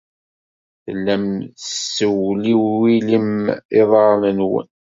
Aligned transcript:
Tellam 0.83 1.25
tessewliwilem 1.59 3.29
iḍarren-nwen. 3.81 4.69